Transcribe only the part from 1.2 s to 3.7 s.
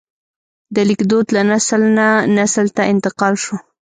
له نسل نه نسل ته انتقال شو.